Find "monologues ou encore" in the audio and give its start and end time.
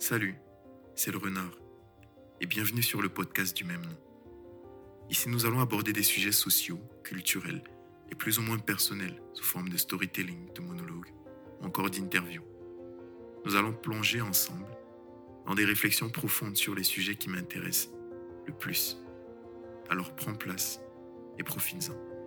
10.60-11.90